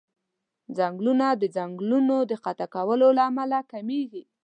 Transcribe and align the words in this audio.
ځنګلونه 0.77 1.27
د 1.41 1.43
ځنګلونو 1.55 2.17
د 2.29 2.31
قطع 2.45 2.67
کولو 2.75 3.07
له 3.17 3.23
امله 3.29 3.59
کميږي. 3.71 4.23